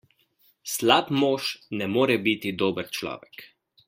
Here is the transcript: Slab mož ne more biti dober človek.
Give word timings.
Slab 0.75 1.11
mož 1.23 1.45
ne 1.81 1.89
more 1.97 2.17
biti 2.29 2.55
dober 2.63 2.91
človek. 3.01 3.45